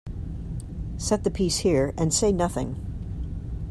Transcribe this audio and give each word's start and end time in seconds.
Set 0.97 1.23
the 1.23 1.29
piece 1.29 1.59
here 1.59 1.93
and 1.95 2.11
say 2.11 2.31
nothing. 2.31 2.75